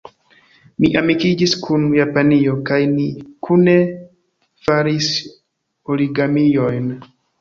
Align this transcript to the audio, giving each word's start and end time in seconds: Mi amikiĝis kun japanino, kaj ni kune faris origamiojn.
Mi 0.83 0.89
amikiĝis 1.01 1.51
kun 1.65 1.83
japanino, 1.97 2.55
kaj 2.69 2.79
ni 2.95 3.05
kune 3.49 3.75
faris 4.69 5.11
origamiojn. 5.97 6.91